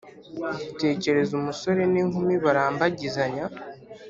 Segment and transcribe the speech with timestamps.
[0.81, 3.45] Tekereza umusore n inkumi barambagizanya